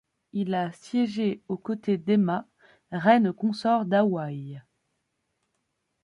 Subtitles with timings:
[0.33, 2.47] Il a siégé aux côtés d'Emma,
[2.91, 4.63] Reine consort d'Hawaï.